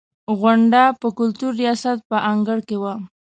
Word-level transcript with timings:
غونډه 0.39 0.83
په 1.01 1.07
کلتور 1.17 1.51
ریاست 1.61 1.97
په 2.09 2.17
انګړ 2.31 2.57
کې 2.67 2.77
وه. 2.81 2.93